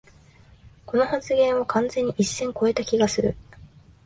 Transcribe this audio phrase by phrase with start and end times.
[0.87, 3.37] この発言は完全に一線こえた気がする